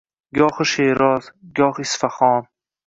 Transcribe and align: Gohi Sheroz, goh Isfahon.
Gohi 0.37 0.67
Sheroz, 0.71 1.31
goh 1.61 1.85
Isfahon. 1.87 2.53